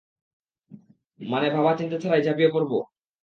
[1.19, 2.71] মানে ভাবা-চিন্তা ছাড়াই ঝাঁপিয়ে পড়ব?